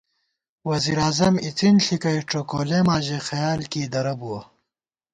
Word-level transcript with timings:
وزیر 0.69 0.97
اعظم 1.05 1.33
اِڅِن 1.45 1.75
ݪِکَئ 1.85 2.17
ڄوکولېما 2.29 2.97
ژَئی 3.05 3.19
خیال 3.27 3.59
کېئی 3.71 3.87
درہ 3.93 4.13
بُوَہ 4.19 4.39